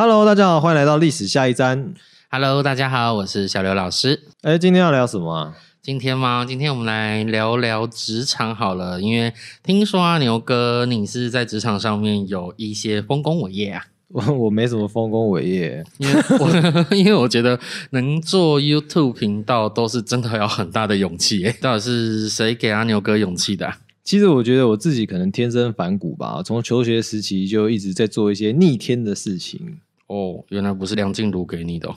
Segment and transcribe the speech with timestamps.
[0.00, 1.92] Hello，大家好，欢迎来到历史下一站。
[2.30, 4.20] Hello，大家好，我是小刘老师。
[4.42, 5.56] 哎，今天要聊什么啊？
[5.82, 6.44] 今天吗？
[6.46, 9.32] 今天我们来聊聊职场好了，因为
[9.64, 13.86] 听说啊，牛哥你是在职场上面有一些丰功伟业啊。
[14.10, 17.58] 我 我没什么丰功伟业，因为我 因为我觉得
[17.90, 21.56] 能做 YouTube 频道都是真的要很大的勇气耶。
[21.60, 23.76] 到底是谁给阿牛哥勇气的、啊？
[24.04, 29.80] 其实我觉得我自己可能天生反骨吧，从求学时期就一直在做一些逆天的事情。
[30.08, 31.94] 哦，原来不是梁静茹给你的、哦。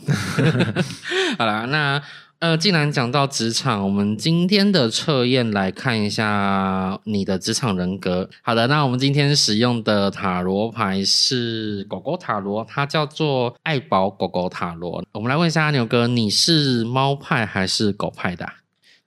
[1.39, 2.01] 好啦，那
[2.39, 8.27] 呃，既然讲到职场，我们今天的测验来看一下你的职场人格。
[8.41, 15.03] 好的，那我们今天使用的塔罗牌是狗狗塔罗，它叫做爱宝狗狗塔罗。
[15.11, 18.53] 我们来问一下阿牛哥，你是猫派还是狗派的啊、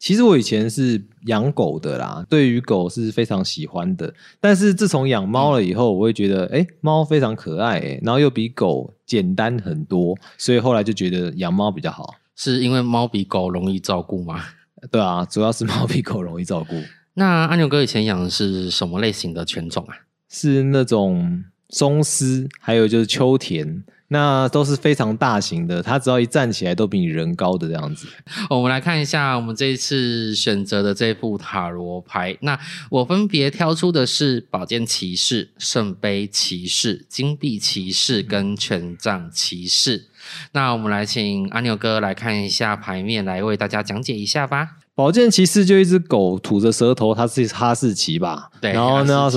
[0.05, 4.13] 其实我以前是养狗的啦，对于狗是非常喜欢的。
[4.39, 12.17] 但是自从养猫了以后，我会觉得，哎，猫非常可爱，哎，然后又比狗简单很多，所以后来就觉得养猫比较好。
[12.37, 14.45] 是因为猫比狗容易照顾吗？
[14.93, 16.79] 对啊，主要是猫比狗容易照顾，
[17.15, 19.97] 那阿牛哥以前养的是什么类型的犬种啊？
[20.29, 23.83] 是那种松狮，还有就是秋田，
[24.15, 28.07] 那都是非常大型的，它只要一站起来都比你人高的这样子。
[28.49, 32.37] 我们来看一下我们这一次选择的这副塔罗牌。
[32.43, 32.57] 那
[32.91, 40.07] 我分别挑出的是宝剑骑士、圣杯骑士、金币骑士跟权杖骑士。
[40.53, 44.77] 那我们来请阿牛哥来看一下牌面，来为大家讲解一下吧。
[44.95, 48.49] 宝剑骑士就一只狗吐着舌头，它是哈士奇吧？
[48.61, 49.29] 对然后呢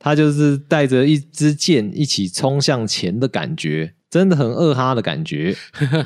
[0.00, 5.56] 它就是带着一支箭一起冲向前的感觉，真的很二哈的感觉。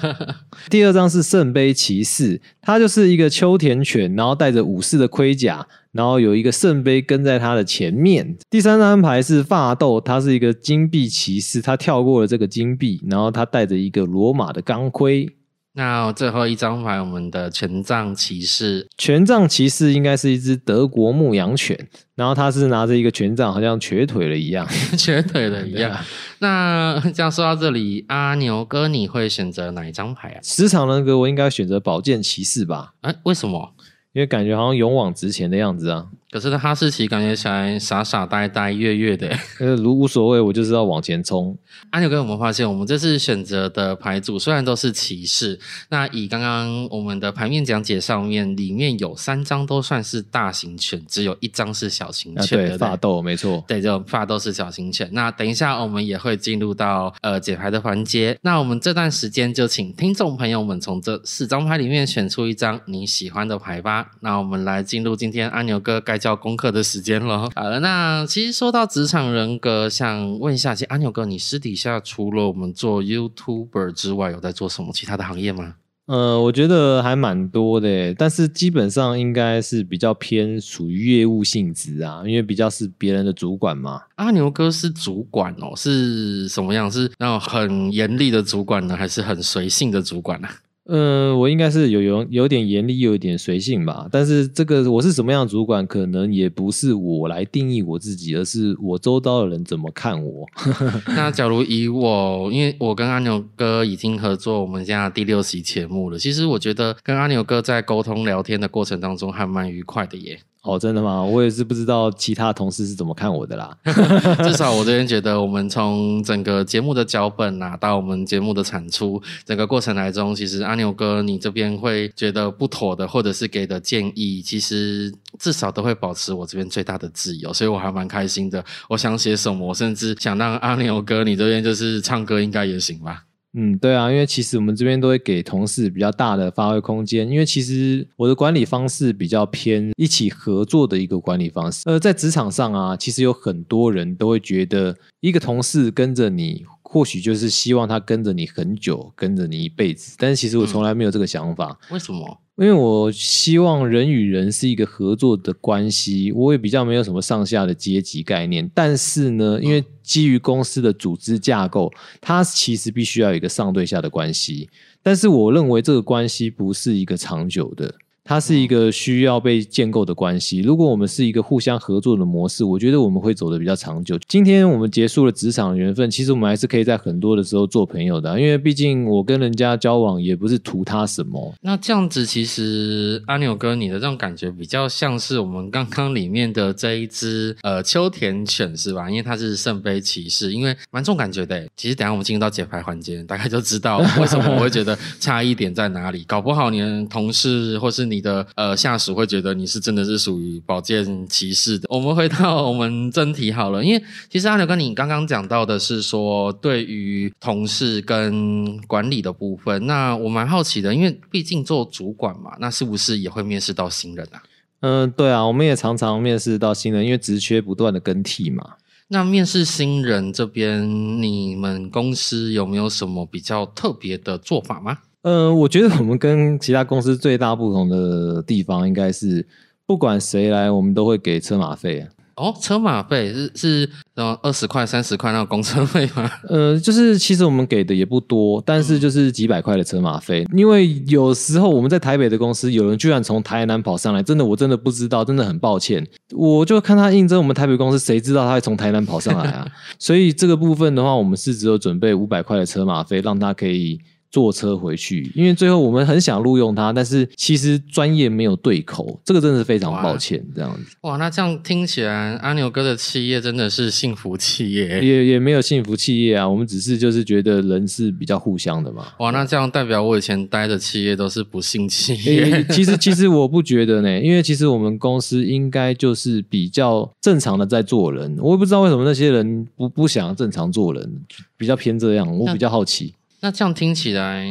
[0.71, 8.37] 第二张是圣杯骑士，他就是一个秋田犬，然后带着武士的盔甲，然后有一个圣杯跟在他的前面。
[8.49, 15.29] 第三张牌是发豆，他是一个金币骑士，他跳过了这个金币，然后他带着一个罗马的钢盔。
[15.73, 24.67] 那最后一张牌，我们的权杖骑士，权杖骑士应该是一只德国牧羊犬，然后它是拿着一个权杖，好像瘸腿了一样。
[24.99, 25.97] 瘸腿了一样。
[26.41, 30.41] 那这样说到这里，阿牛哥你会选择哪一张牌啊？
[30.43, 33.75] 职场人格我应该选择宝剑骑士吧，哎，为什么？
[34.13, 36.07] 因为感觉好像勇往直前的样子啊。
[36.31, 39.29] 可是哈士奇感觉起来傻傻呆呆、月月的。
[39.59, 41.57] 呃，如无所谓，我就是要往前冲。
[41.91, 45.59] 阿牛哥有没有发现，我们这次选择的牌组虽然都是骑士，
[45.89, 52.79] 那以刚刚我们的牌面讲解上面，里面有三张都算是大型犬，只有一张是小型啊，犬，对？
[52.79, 53.65] 发豆没错。
[53.67, 55.11] 对，就发豆是小型犬。
[55.13, 58.39] 那等一下我们也会进入到呃解牌的环节。
[58.43, 64.13] 那我们这段时间就请听众朋友们从这四张牌里面选出一张你喜欢的牌吧。
[64.21, 67.49] 那我们来进入今天阿牛哥该交功课的时间了。
[67.57, 75.77] 好了，那其实说到职场人格，想问一下，其实阿牛哥，你私底下除了我们做 YouTuber 之外，有在做什么其他的行业吗？
[76.07, 84.03] 呃，我觉得还蛮多的耶，但是基本上应该是比较偏属于业务性质啊，因为比较是别人的主管嘛。
[84.17, 86.91] 阿牛哥是主管哦，是什么样？
[86.91, 90.49] 是那种很严厉的主管呢，还是很随性的主管呢、
[90.93, 94.09] 嗯，我应该是有有有点严厉，又有点随性吧。
[94.11, 100.45] 但是这个我是什么样的主管，可能也不是我来定义我自己，而是我周遭的人怎么看我。
[101.15, 110.41] 那假如以我，因为我跟阿牛哥已经合作我们现在第六期节目了，其实我觉得跟阿牛哥在沟通聊天的过程当中还蛮愉快的耶。
[110.63, 111.23] 哦，真的吗？
[111.23, 113.75] 我也是不知道其他同事是怎么看我的啦。
[114.45, 128.63] 至少我这边觉得，我们从整个节目的脚本啊，到我们节目的产出，整个过程来中，其实阿牛哥你这边会觉得不妥的，或者是给的建议，其实至少都会保持我这边最大的自由，所以我还蛮开心的。
[128.91, 133.25] 我想写什么，我甚至想让阿牛哥你这边就是唱歌，应该也行吧。
[133.53, 141.83] 嗯，对啊，因为其实我们这边都会给同事比较大的发挥空间，因为其实我的管理方式比较偏一起合作的一个管理方式。
[141.87, 150.17] 呃，在职场上啊，其实有很多人都会觉得，一个同事跟着你，或许就是希望他跟着你很久，跟着你一辈子。
[150.19, 151.79] 但是其实我从来没有这个想法。
[151.89, 152.41] 为什么？
[152.57, 158.69] 因为我希望人与人是一个合作的关系，我也比较没有什么上下的阶级概念。
[158.75, 164.69] 但是呢，因为基于公司的组织架构，它其实必须要有一个上对下的关系。
[165.01, 167.95] 但是我认为这个关系不是一个长久的，
[168.31, 170.61] 它是一个需要被建构的关系。
[170.61, 174.17] 如果我们是一个互相合作的模式，我觉得我们会走得比较长久。
[174.29, 181.53] 今天我们结束了职场缘分，其实我们还是可以在很多的时候做朋友的，因为毕竟我跟人家交往也不是图他什么。
[181.61, 189.11] 那这样子，其实阿牛哥你的这种感觉比较像是我们刚刚里面的这一只呃秋田犬是吧？
[189.11, 191.67] 因为它是圣杯骑士，因为蛮重感觉的。
[191.77, 196.23] 其实等下我们进入到解牌环节，大概就知道为什么我会觉得差异点在哪里。
[196.29, 201.87] 搞不好你的同事或是你的呃下属会觉得你是真的是属于保健骑士的。
[201.91, 214.43] 我们回到我们真题好了，因为其实阿牛哥你刚刚讲到的是说对于同事跟管理的部分，那我蛮好奇的，因为毕竟做主管嘛，那是不是也会面试到新人啊？
[214.81, 218.65] 嗯，对啊，我们也常常面试到新人，因为职缺不断的更替嘛。
[219.09, 224.99] 那面试新人这边，你们公司有没有什么比较特别的做法吗？
[225.23, 229.47] 呃，我觉得我们跟其他公司最大不同的地方，应该是
[229.87, 232.07] 不管谁来，我们都会给车马费。
[232.37, 236.31] 哦，车马费是是呃二十块、三十块那个公车费吗？
[236.49, 240.47] 呃，就是其实我们给的也不多，但是就是几百块的车马费。
[240.57, 246.07] 因为有时候我们在台北的公司，有人居然从台南跑上来，真的我真的不知道，真的很抱歉。
[246.35, 249.67] 我就看他应征我们台北公司，谁知道他会从台南跑上来啊？
[249.99, 254.01] 所以这个部分的话，我们是只有准备五百块的车马费，让他可以。
[254.31, 260.41] 坐车回去，因为最后我们很想录用他，但是其实专业没有对口，这个真的是非常抱歉。
[260.55, 266.49] 这样子，哇，那这样听起来，阿牛哥的企业真的是幸福企业，也也没有幸福企业啊。
[266.49, 269.09] 我们只是就是觉得人是比较互相的嘛。
[269.19, 272.65] 哇，那这样代表我以前待的企业都是不幸企业。
[272.71, 278.37] 其实其实我不觉得呢，因为其实我们公司应该就是比较正常的在做人。
[278.39, 281.21] 我也不知道为什么那些人不不想正常做人，
[281.57, 282.39] 比较偏这样。
[282.39, 283.13] 我比较好奇。
[283.41, 284.45] 那这样听起来，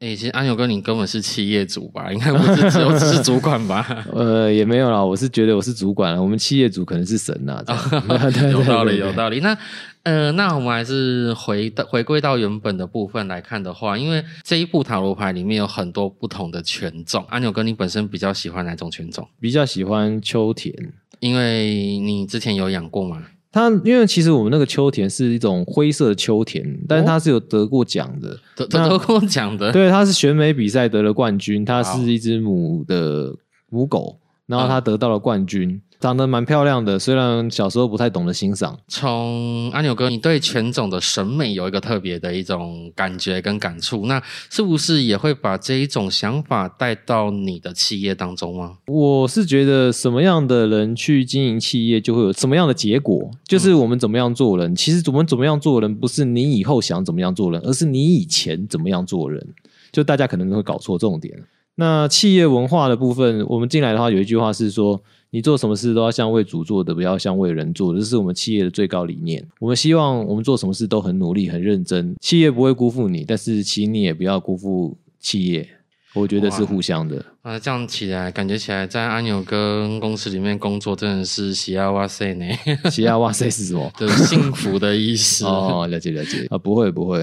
[0.00, 2.12] 哎，其实安牛哥，你根本是企业主吧？
[2.12, 4.04] 应该不是只有是主管吧？
[4.12, 7.64] 呃，也没有啦，我是觉得我是主管了，我们企业主可能是神呐。
[8.52, 9.40] 有道理，有道理。
[9.40, 9.56] 那
[10.02, 17.24] 呃，那我们还是回到回归到原本的部分来看的话，因为这一部塔罗牌里面有很多不同的权种。
[17.28, 19.26] 安牛哥，你本身比较喜欢哪种权种？
[19.40, 20.72] 比较喜欢秋田，
[21.20, 23.22] 因为你之前有养过吗？
[23.52, 29.72] 它因为其实我们那个秋田是一种灰色的秋田，但是它是有得过奖的，得得过奖的。
[29.72, 33.34] 对，它是选美比赛得了冠军，它是一只母的
[33.70, 35.80] 母狗，然后它得到了冠军。
[35.98, 38.78] 长得蛮漂亮的，虽然小时候不太懂得欣赏。
[38.86, 48.76] 从阿牛哥，你对犬种的审美有一个特别的一种感觉跟感触，那是不是也会把这一种想法带到你的企业当中吗？
[48.86, 53.30] 我是觉得什么样的人去经营企业，就会有什么样的结果。
[53.44, 59.44] 就是我们怎么样做人，其实我们怎么样做人，不是你以后想怎么样做人，而是你以前怎么样做人。
[59.90, 61.34] 就大家可能会搞错重点。
[61.76, 65.02] 那企业文化的部分，我们进来的话，有一句话是说。
[65.30, 69.46] 你做什么事都要像为主做的，不要像为人做的，这是我们企业的最高理念。
[69.60, 75.68] 我们希望我们做什么事都很努力、很认真，企业不会辜负你，但是其实你也不要辜负企业。
[76.14, 77.22] 我觉得是互相的。
[77.42, 82.46] 啊，这样起来，感觉起来在阿牛哥公司里面工作真的是喜呀哇塞呢！
[82.90, 83.92] 喜呀哇塞是什么？
[83.98, 85.44] 就是幸福的意思。
[85.44, 87.22] 哦，了解了解啊，不会不会。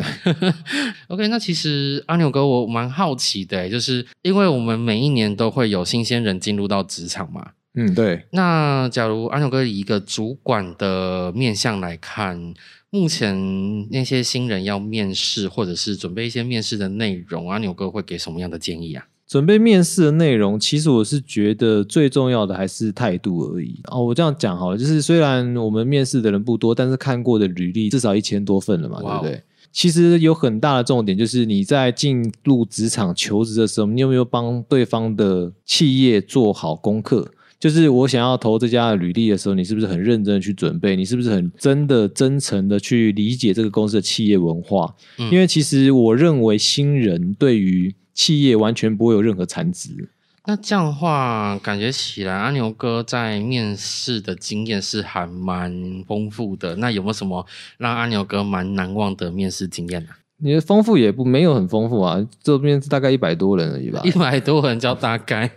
[1.09, 7.53] OK，那其实阿牛哥我蛮好奇的，就是因为我们每一年都会有新鲜人进入到职场嘛。
[7.75, 8.23] 嗯，对。
[8.31, 12.53] 那假如安牛哥以一个主管的面向来看，
[12.89, 19.05] 目前那些新人要面试，或者是准备一些面试的内容，阿牛哥会给什么样的建议啊？
[19.25, 23.79] 准备面试的内容，其实我是觉得最重要的还是态度而已。
[23.85, 29.41] 哦，我这样讲好了，就是虽然我们面试的人不多，但是看过的履历至少一千多份了嘛，对不对？
[29.71, 37.31] 其实有很大的重点，就是你在进入职场求职的时候，你有没有帮对方的企业做好功课？
[37.63, 40.97] 就是我想要投这家的履历的时候，你是不是很认真的去准备？
[40.97, 44.93] 你是不是很真的、真诚的去理解这个公司的企业文化？
[45.31, 50.09] 因为其实我认为新人对于企业完全不会有任何残值。
[50.45, 56.75] 那这样的话，感觉起来阿牛哥在面试的经验是还蛮丰富的。
[56.75, 57.45] 那有没有什么
[57.77, 60.09] 让阿牛哥蛮难忘的面试经验呢？
[60.39, 64.01] 你的丰富也不没有很丰富啊，这边大概一百多人而已吧。
[64.03, 65.49] 一百多人叫大概。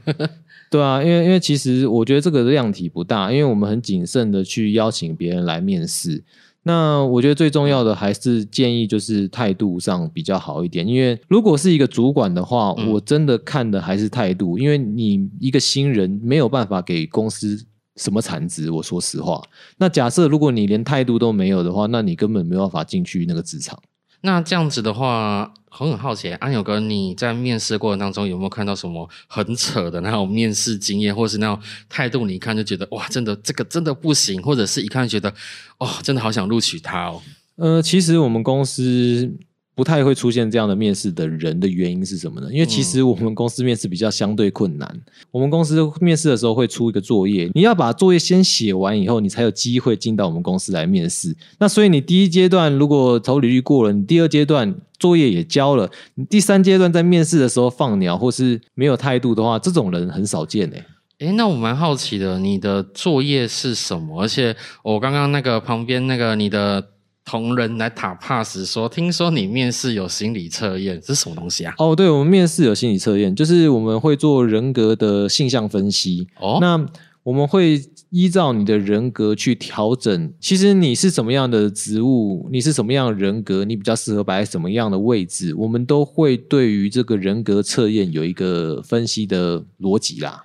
[0.68, 6.22] 对啊，因为因为其实我觉得这个量体不大，因为我们很谨慎的去邀请别人来面试。
[6.64, 18.68] 那我觉得最重要的还是建议就是态度上比较好一点，因为如果是一个主管的话，我真的看的还是态度，因为你一个新人没有办法给公司什么产值。
[18.68, 19.40] 我说实话，
[19.78, 23.80] 那假设如果你连态度都没有的话，那你根本没有办法进去那个职场。
[24.22, 32.26] 那这样子的话，我很好奇，安友哥，你在面试过程当中有没有看到什么很扯的那种面试经验，或是那种态度？
[32.26, 35.34] 你一看就觉得哇，真的这个真的不行，或者是一看就觉得
[35.78, 37.22] 哦，真的好想录取他哦。
[37.56, 39.32] 呃，其实我们公司。
[39.76, 42.48] 不太会出现这样的面试的人的原因是什么呢？
[42.50, 45.00] 因为其实我们公司面试比较相对困难。
[45.30, 51.36] 我们公司面试的时候会出一个作业，你要把作业先写完以后，你才有机会进到我们公司来面试。
[51.58, 60.82] 那所以你第一阶段如果投履历过了，你第二阶段作业也交了，你第三阶段在面试的时候放鸟或是没有态度的话，这种人很少见诶。
[61.18, 64.22] 诶，那我蛮好奇的，你的作业是什么？
[64.22, 66.92] 而且我刚刚那个旁边那个你的。
[67.26, 71.74] 同仁来打 pass 说，听说你面试有心理测验，这是什么东西啊？
[71.76, 76.28] 哦，对，我们面试有心理测验，就是我们会做人格的性向分析。
[76.38, 76.86] 哦，那
[77.24, 80.32] 我们会依照你的人格去调整。
[80.38, 90.44] 其实你是什么样的职务，你是什么样的人格，你比较适合摆在什么样的位置，我们都会对于这个人格测验有一个分析的逻辑啦。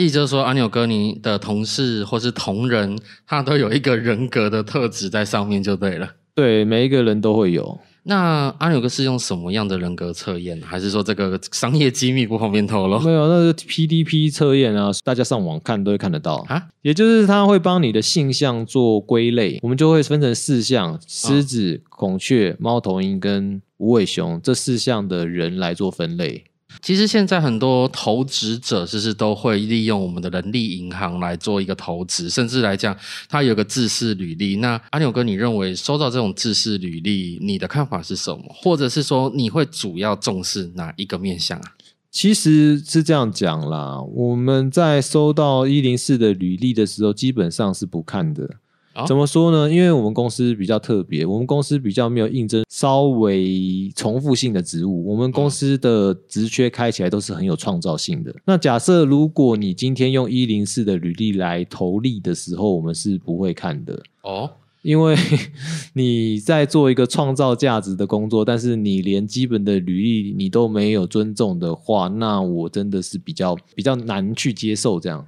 [0.00, 6.10] 意思就是说，阿牛哥，你的同事或是同仁，他都有一个人格的特质在上面，就对了。
[6.34, 7.78] 对，每一个人都会有。
[8.04, 10.58] 那阿牛哥是用什么样的人格测验？
[10.62, 12.98] 还是说这个商业机密不方便透露？
[13.00, 16.68] 没有，那是 PDP 测验啊，大家上网看都会看得到啊。
[16.80, 26.44] 也就是他会帮你的性向做归类，我们就会分成四项：狮子、孔雀、猫头鹰跟无尾熊这四项的人来做分类。
[26.82, 32.96] 其实现在很多投资者其实都会利用我们的人力银行来做一个投资，甚至来讲，
[33.28, 34.56] 他有个自式履历。
[34.56, 38.42] 那阿牛哥，你认为收到这种自式履历，你的看法是什么？
[38.48, 41.72] 或者是说，你会主要重视哪一个面向啊？
[42.10, 48.56] 其实是这样讲啦，我们在收到一零四的履历的时候，基本上是不看的。
[49.06, 49.70] 怎么说呢？
[49.70, 58.34] 因为我们公司比较特别，我们公司比较没有应征稍微重复性的职务，我们公司的职缺开起来都是很有创造性的。
[58.44, 64.50] 那假设如果你今天用一零四的履历来投递的时候，我们是不会看的哦，
[64.82, 65.16] 因为
[65.92, 75.26] 你在做一个创造价值的工作，但是你连基本的履历你都没有尊重的话，那我真的是比较比较难去接受这样。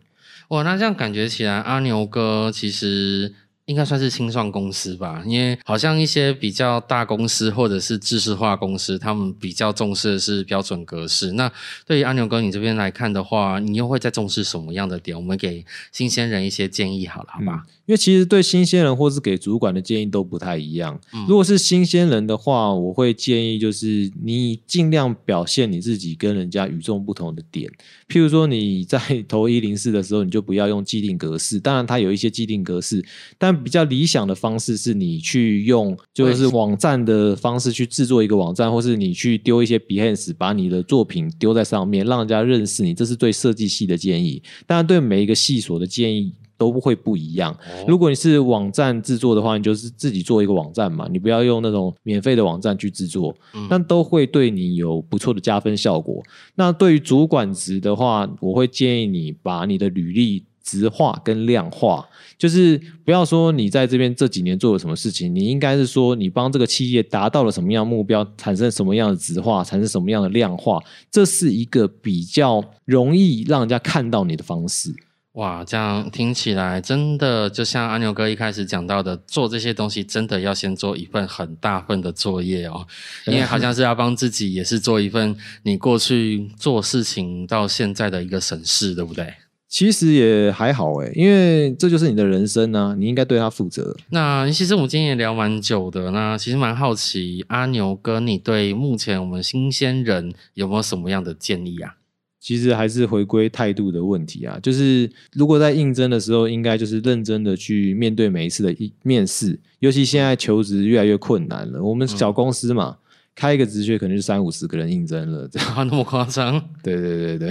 [0.49, 3.35] 哇，那这样感觉起来，阿牛哥其实。
[3.67, 11.33] 应该算是清算公司吧，因为好像一些比较大公司或者是知识化公司，他们比较重视的是标准格式。
[11.33, 11.51] 那
[11.87, 15.17] 对于阿牛哥你这边来看的话，你又会在重视什么样的点？
[15.17, 17.63] 我们给新鲜人一些建议好了，好吧？
[17.87, 20.99] 因为其实对新鲜人或是给主管的建议都不太一样。
[21.29, 27.71] 如果是新鲜人的话，我会建议就是你尽量表现你自己跟人家与众不同的点。
[28.09, 31.59] 譬如说你在 投一零四的时候，你就不要用既定格式。
[31.59, 33.05] 当然它有一些既定格式，
[33.37, 42.95] 但比较理想的方式是你去用就是网站的方式去制作一个网站，或是你去丢一些 Behance，把你的作品丢在上面，让人家认识你。
[42.95, 44.43] 这是对设计系的建议。
[44.67, 46.33] 当然对每一个系所的建议。
[46.59, 47.57] 都不会不一样。
[47.89, 53.35] 如果你是网站制作的话，你就是自己做一个网站嘛，你不要用那种免费的网站去制作，
[53.69, 56.23] 但都会对你有不错的加分效果。
[56.55, 62.07] 那对于主管职的话，我会建议你把你的履历直化跟量化，
[62.39, 74.95] 就是不要说你在这边这几年做了什么事情，你应该是说你帮这个企业达到了什么样目标，产生什么样的直化，产生什么样的量化，这是一个比较容易让人家看到你的方式。
[75.33, 82.87] 哇，这样听起来真的就像阿牛哥一开始讲到的，做这些东西真的要先做一份很大份的作业哦，
[83.27, 89.33] 因为好像是要帮自己也是做一份你过去做事情到现在的一个审视，对不对？
[89.73, 93.97] 其实也还好哎，因为这就是你的人生呢，你应该对他负责。
[94.11, 101.95] 那其实我们今天也聊蛮久的，那其实蛮好奇阿牛哥，你对目前我们新鲜人有没有什么样的建议啊？
[102.39, 111.83] 其实还是回归态度的问题啊，就是如果在应征的时候，应该就是认真的去面对每一次的面试，尤其现在求职越来越困难了。
[111.83, 112.99] 我们小公司嘛，
[113.35, 116.63] 开一个职缺可能就三五十个人应征了，这样那么夸张？
[116.83, 117.51] 对对对对。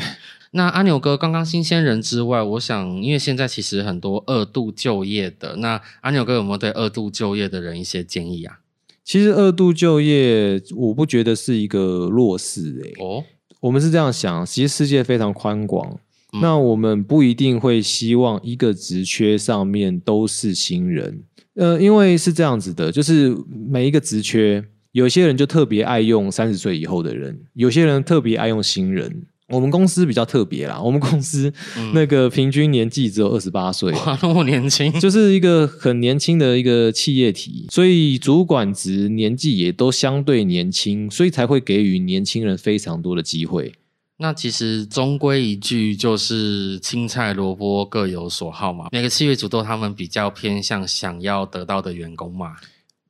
[0.52, 8.60] 那阿牛哥，刚刚新鲜人之外，我想，因为现在其实很多二度就业的，那阿牛哥有没有对二度就业的人一些建议啊？
[9.04, 12.94] 其实二度就业，我不觉得是一个弱势诶。
[13.04, 13.24] 哦。
[13.62, 16.00] 我们是这样想，其实世界非常宽广，
[16.42, 23.38] 那我们不一定会希望一个职缺上面都是新人，呃，因为是这样子的，就是
[23.70, 29.28] 每一个职缺，有些人就特别爱用三十岁以后的人，有些人特别爱用新人。
[29.52, 43.74] 我们公司比较特别啦，我们公司嗯那个平均年纪只有二十八岁，哇，那么年轻，就是一个很年轻的一个企业体，所以主管职年纪也都相对年轻，所以才会给予年轻人非常多的机会。
[44.18, 48.86] 那其实终归一句，就是青菜萝卜各有所好嘛。
[48.92, 52.56] 每个企业主都他们比较偏向想要得到的员工嘛。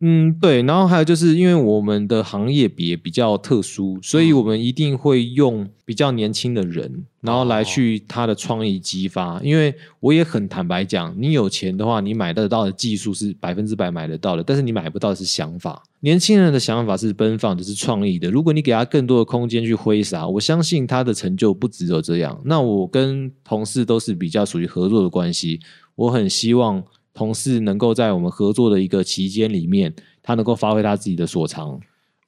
[0.03, 9.39] 嗯，对，然后还有就是因为我们的行业别比较特殊，所以我们一定会用比较年轻的人，然后来去他的创意激发。
[9.43, 15.83] 因为我也很坦白讲，你有钱的话，你买得到的技术是百分之百买得到的，但是你买不到的是想法。
[15.99, 18.31] 年轻人的想法是奔放的，是创意的。
[18.31, 22.41] 如果你给他更多的空间去挥洒，我相信他的成就不只有这样。
[22.43, 25.59] 那我跟同事都是比较属于合作的关系，
[25.93, 26.83] 我很希望。
[27.13, 31.79] 同事能够在我们合作的一个期间里面，他能够发挥他自己的所长。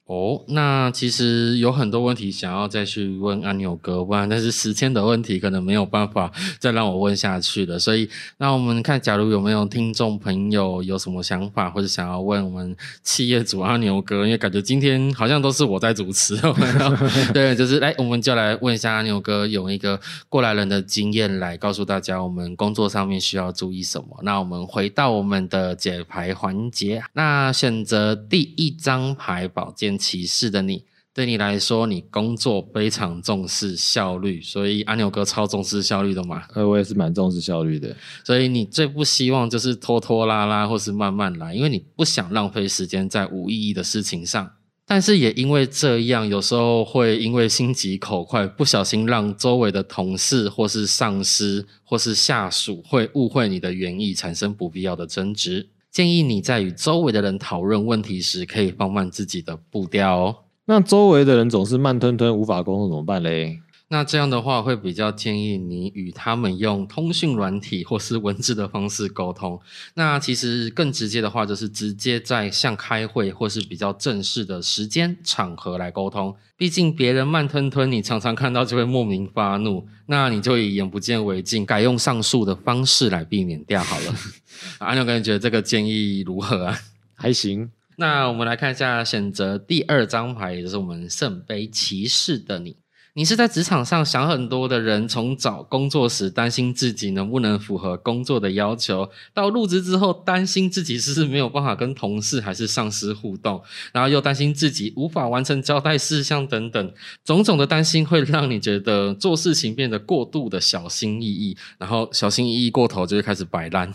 [0.06, 6.30] 哦，那其实有很多问题想要再去问阿牛哥，不然但是时间的问题可能没有办法
[6.60, 7.78] 再让我问下去了。
[7.78, 8.06] 所以，
[8.36, 16.36] 那我们看，假如有没有听众朋友有什么想法，或者想要问我们企业主阿牛哥，因为感觉今天好像都是我在主持，
[17.32, 24.08] 对，就是来，我们就来问一下阿牛哥，用一个过来人的经验来告诉大家，我们工作上面需要注意什么。
[24.22, 29.93] 那我们回到我们的解牌环节，那选择第一张牌宝剑。
[29.96, 36.42] 骑士的你，对你来说，你工作非常重视效率，所以阿牛哥超重视效率的嘛。
[36.54, 44.50] 呃，我也是蛮重视效率的，所以你最不希望就是拖拖拉拉或是慢慢来，因为你不想浪费时间在无意义的事情上。
[44.86, 55.70] 但是也因为这样，有时候会因为心急口快，不小心让周围的同事或是上司或是下属会误会你的原意，产生不必要的争执。
[55.94, 60.36] 建议你在与周围的人讨论问题时，可以放慢自己的步调哦。
[60.64, 63.60] 那周围的人总是慢吞吞，无法沟通怎么办嘞？
[63.88, 69.60] 那这样的话，会比较建议你与他们用通讯软体或是文字的方式沟通。
[69.94, 76.34] 那其实更直接的话，就是直接在像开会或是比较正式的时间场合来沟通。
[76.56, 84.14] 毕竟别人慢吞吞，你常常看到就会莫名发怒，那你就以眼不见为净，改用上述的方式来避免掉好了。
[84.78, 86.78] 阿牛哥，你觉得这个建议如何啊？
[87.14, 87.70] 还行。
[87.96, 92.76] 那我们来看一下选择第二张牌，也就是我们圣杯骑士的你。
[93.16, 106.92] 你是在职场上想很多的人，从找工作时担心自己能不能符合工作的要求，到入职之后担心自己是不是没有办法跟同事还是上司互动，然后又担心自己无法完成交代事项等等，
[107.24, 113.94] 种种的担心会让你觉得做事情变得过度的小心翼翼，然后小心翼翼过头就会开始摆烂。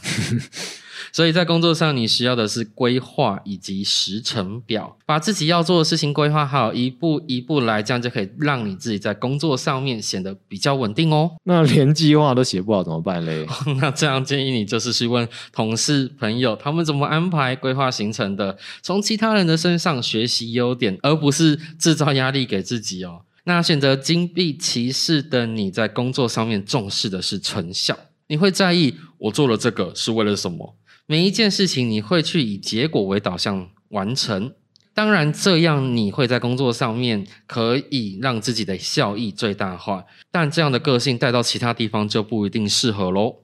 [1.11, 11.31] 所以在工作上，你需要的是规划以及时程表，把自己要做的事情规划好，一步一步来，这样就可以让你自己在工作上面显得比较稳定哦。
[11.43, 13.45] 那连计划都写不好怎么办嘞？
[13.81, 23.21] 那这样建议你就是去问同事、朋友，他们怎么安排规划行程的，从其他人的身上学习优点，而不是制造压力给自己哦。
[23.45, 30.75] 那选择金币骑士的你在工作上面重视的是成效，你会在意我做了这个是为了什么？
[31.11, 34.53] 每一件事情你会去以结果为导向完成，
[34.93, 43.37] 当然这样你会在工作上面可以让自己的效益最大化，但这样的个性带到其他地方就不一定适合喽。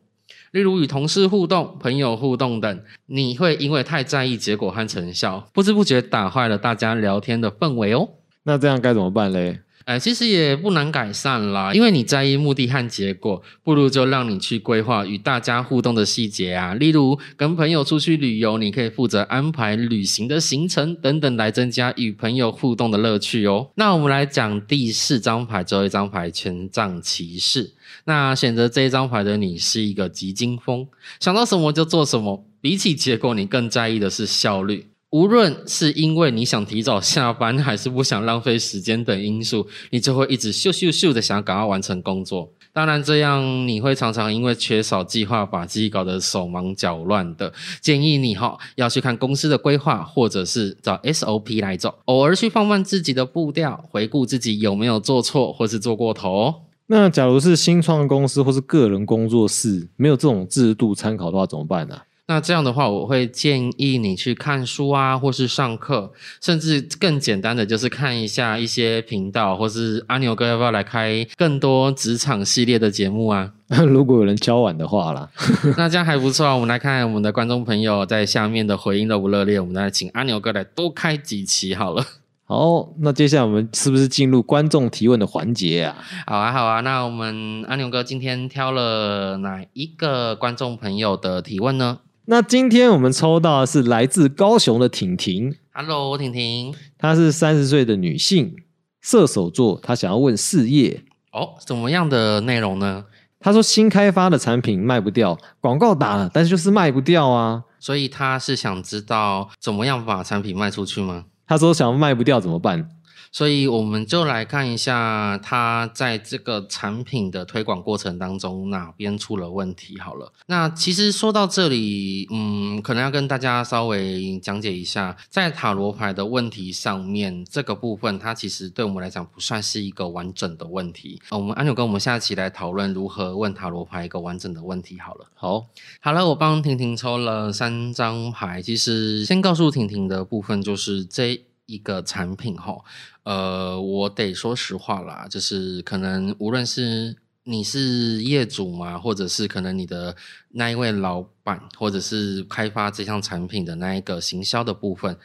[0.51, 8.07] 例如与同事互动、朋友互动等，你会因为太在意结果和成效，不知不觉打坏了大家聊天的氛围哦。
[8.43, 9.61] 那这样该怎么办嘞？
[9.85, 16.73] 哎，其实也不难改善啦，因为你在意目的和结果，不如就让你去规划与大家互动的细节啊。
[16.73, 23.69] 例如跟朋友出去旅游，你可以负责安排旅行的行程等等，来增加与朋友互动的乐趣哦。
[23.75, 27.71] 那我们来讲第四张牌，最后一张牌权杖骑士。
[28.05, 30.87] 那选择这一张牌的你是一个急惊风，
[31.19, 34.87] 想到什么就做什么，比起结果，你更在意的是效率。
[35.15, 42.51] 无论是因为你想提早下班，还是不想浪费时间等因素，你就会一直咻咻咻的想赶快完成工作。
[42.73, 47.53] 当然，这样你会常常因为缺少计划，把自己搞得手忙脚乱的。
[47.79, 56.55] 建议你哈要去看公司的规划，或者是找 SOP 来走，偶尔去放慢自己的步调，回顾自己有没有做错或是做过头哦。
[56.87, 61.95] 那假如是新创公司或是个人工作室，没有这种制度参考的话，怎么办呢、
[62.27, 66.11] 那这样的话，我会建议你去看书啊，或是上课，
[66.41, 73.53] 甚至更简单的就是看一下一些频道，或是阿牛哥要不要来开更多职场系列的节目啊？
[73.87, 75.29] 如果有人交往的话啦，
[75.77, 76.53] 那这样还不错啊。
[76.53, 82.03] 我们来看我们的观众朋友在下面的回应热不热烈，我们来请阿牛哥来多开几期好了。
[82.47, 85.97] 好，那接下来我们是不是进入观众提问的环节啊？
[86.27, 96.73] 好啊，好啊，那我们阿牛哥今天挑了哪一个观众朋友的提问呢那今天我们抽到的是来自高雄的婷婷，？Hello，婷婷。
[96.97, 98.55] 她是三十岁的女性，
[98.99, 101.03] 射手座，她想要问事业。
[101.31, 103.05] 哦，怎么样的内容呢？
[103.39, 107.63] 她说新开发的产品卖不掉，广告打了，但是就是卖不掉啊。
[107.79, 111.25] 所以她是想知道怎么样把产品卖出去吗？
[111.45, 112.89] 她说想卖不掉怎么办？
[113.35, 119.99] 所以我们就来看一下他在这个产品的推广过程当中哪边出了问题。
[119.99, 131.21] 好了，那其实说到这里，嗯，可能要跟大家稍微讲解一下，在塔罗牌的问题上面，这个部分它其实对我们来讲不算是一个完整的问题。
[131.29, 134.97] 呃我们安纽跟我们下期来讨论如何问塔罗牌一个完整的问题。
[134.97, 135.25] 好了。
[135.33, 135.65] 好，
[135.99, 138.61] 好了，我帮婷婷抽了三张牌。
[138.61, 142.77] 其实先告诉婷婷的部分就是这一个产品哈，
[143.23, 150.15] 呃，我得说实话啦，就是可能无论是你是业主嘛，或者是可能你的
[150.49, 155.17] 那一位老板，或者是开发这项产品的那一个行销的部分。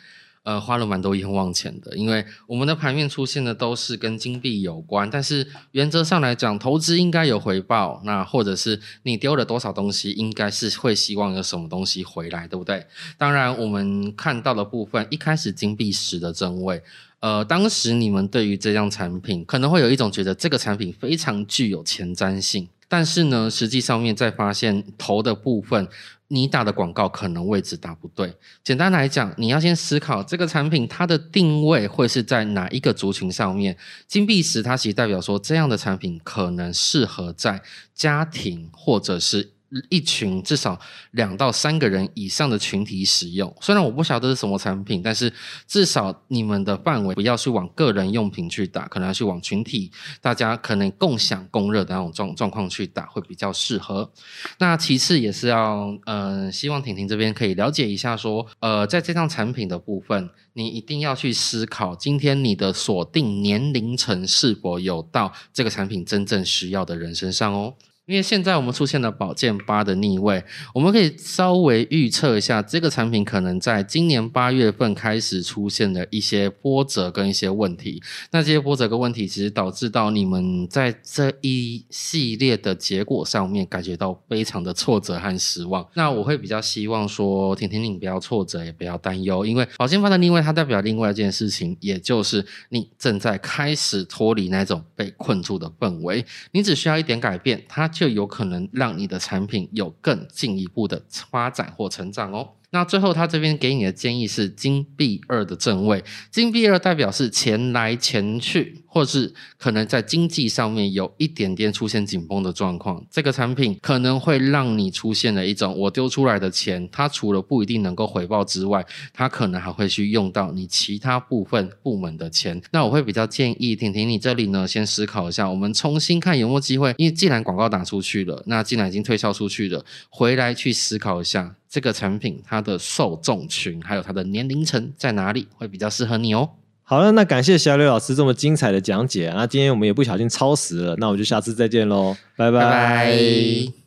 [0.43, 12.87] 呃，花了蛮多冤枉钱的，因为我们的盘面出现的都是跟金币有关，但是原则上来讲，投资应该有回报，那或者是你丢了多少东西，应该是会希望有什么东西回来，对不对？
[13.19, 16.83] 当然，我们看到的部分，一开始金币十的正位，
[17.21, 25.89] 呃，当时你们对于这样产品可能会有一种觉得这个产品非常具有前瞻性，但是呢，实际上面在发现头的部分。
[26.33, 28.33] 你打的广告可能位置打不对。
[28.63, 33.77] 简单来讲，你要先思考这个产品它的定位会是在哪一个族群上面。
[34.07, 37.61] 金币石它其实代表说，这样的产品可能适合在
[37.97, 39.55] 家庭或者是
[39.89, 40.79] 一群至少
[41.13, 43.55] 两到三个人以上的群体使用。
[43.61, 45.33] 虽然我不晓得是什么产品，但是
[45.67, 54.11] 至少你们的范围不要去往个人用品去打，可能要去往群体，大家可能共享共热的那种状状况去打，会比较适合。
[54.59, 67.75] 那其次也是要，呃，希望婷婷这边可以了解一下，说，呃，在这项产品的部分，你一定要去思考，今天你的锁定年龄层是否有到这个产品真正需要的人身上哦。
[68.11, 70.43] 因为现在我们出现了宝剑八的逆位，
[70.75, 78.03] 我们可以稍微预测一下，这个产品可能在今年八月份开始出现的一些波折跟一些问题。
[78.33, 85.87] 那这些波折跟问题，其实导致到你们在这一系列的结果上面感觉到非常的挫折和失望。
[85.95, 102.55] 那我会比较希望说，婷婷你不要挫折，也不要担忧，因为宝剑八的逆位它代表另外一件事情，也就是你正在开始脱离那种被困住的氛围，你只需要一点改变，它就有可能让你的产品有更进一步的发展或成长哦。
[102.73, 113.05] 那最后，他这边给你的建议是金币二的正位，金币二代表是钱来钱去，或是可能在经济上面有一点点出现紧绷的状况。
[113.11, 122.63] 这个产品可能会让你出现了一种，我丢出来的钱，它除了不一定能够回报之外，它可能还会去用到你其他部分部门的钱。
[122.71, 131.57] 那我会比较建议婷婷你这里呢，先思考一下，我们重新看有没有机会，因为既然广告打出去了，那既然已经推销出去了，回来去思考一下。
[131.71, 136.51] 这个产品它的受众群还有它的年龄层在哪里会比较适合你哦。
[136.83, 139.37] 好了，那感谢小柳老师这么精彩的讲解啊。
[139.37, 143.80] 那今天我们也不小心超时了，那我们就下次再见喽，拜拜拜。